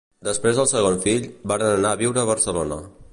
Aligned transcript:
Després 0.27 0.55
del 0.59 0.69
segon 0.71 0.97
fill, 1.03 1.29
varen 1.53 1.69
anar 1.75 1.93
a 1.97 2.01
viure 2.03 2.23
a 2.23 2.27
Barcelona. 2.31 2.83